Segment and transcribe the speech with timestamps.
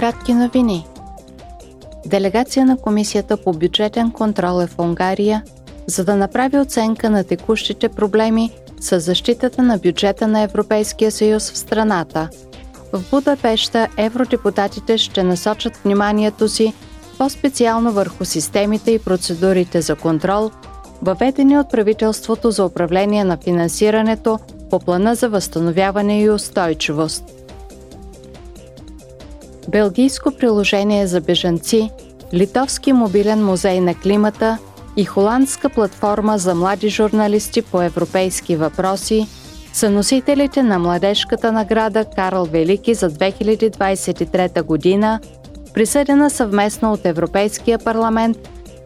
[0.00, 0.86] Кратки новини.
[2.06, 5.42] Делегация на Комисията по бюджетен контрол е в Унгария,
[5.86, 8.50] за да направи оценка на текущите проблеми
[8.80, 12.28] с защитата на бюджета на Европейския съюз в страната.
[12.92, 16.74] В Будапешта евродепутатите ще насочат вниманието си
[17.18, 20.50] по-специално върху системите и процедурите за контрол,
[21.02, 24.38] въведени от правителството за управление на финансирането
[24.70, 27.39] по плана за възстановяване и устойчивост.
[29.70, 31.90] Белгийско приложение за бежанци,
[32.34, 34.58] Литовски мобилен музей на климата
[34.96, 39.26] и холандска платформа за млади журналисти по европейски въпроси
[39.72, 45.20] са носителите на младежката награда Карл Велики за 2023 година,
[45.74, 48.36] присъдена съвместно от Европейския парламент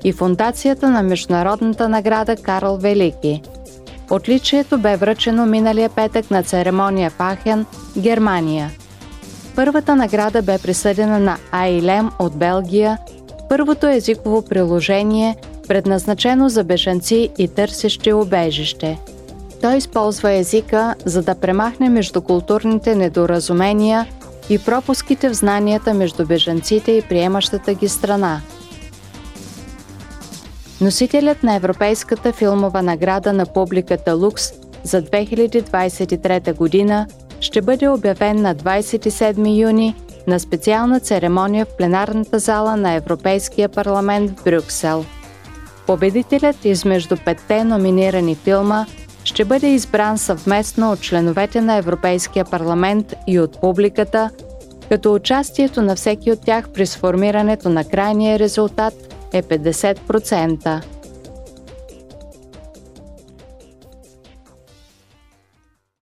[0.04, 3.42] и Фундацията на Международната награда Карл Велики.
[4.10, 7.66] Отличието бе връчено миналия петък на церемония в Ахен,
[7.98, 8.70] Германия.
[9.56, 12.98] Първата награда бе присъдена на Айлем от Белгия,
[13.48, 15.36] първото езиково приложение,
[15.68, 18.98] предназначено за бежанци и търсещи убежище.
[19.62, 24.06] Той използва езика, за да премахне междукултурните недоразумения
[24.50, 28.40] и пропуските в знанията между бежанците и приемащата ги страна–
[30.80, 34.52] Носителят на Европейската филмова награда на публиката Лукс
[34.84, 37.06] за 2023 година
[37.44, 39.94] ще бъде обявен на 27 юни
[40.26, 45.04] на специална церемония в пленарната зала на Европейския парламент в Брюксел.
[45.86, 48.86] Победителят измежду петте номинирани филма
[49.24, 54.30] ще бъде избран съвместно от членовете на Европейския парламент и от публиката,
[54.88, 58.94] като участието на всеки от тях при сформирането на крайния резултат
[59.32, 60.93] е 50%.